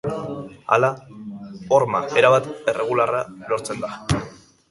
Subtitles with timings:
[0.77, 0.87] Hala,
[1.77, 3.93] horma erabat erregularra lortzen da.